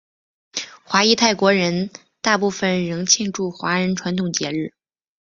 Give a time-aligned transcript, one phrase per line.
[0.83, 1.91] 华裔泰国人
[2.23, 4.73] 大部分仍庆祝华人传统节日。